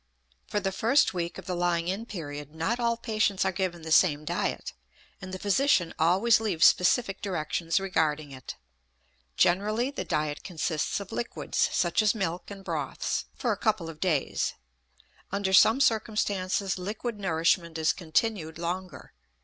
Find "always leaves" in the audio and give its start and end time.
5.99-6.65